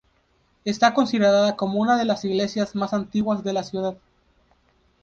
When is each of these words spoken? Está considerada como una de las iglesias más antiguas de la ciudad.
Está 0.65 0.95
considerada 0.95 1.55
como 1.55 1.79
una 1.79 1.95
de 1.95 2.05
las 2.05 2.25
iglesias 2.25 2.73
más 2.75 2.91
antiguas 2.91 3.43
de 3.43 3.53
la 3.53 3.63
ciudad. 3.63 3.97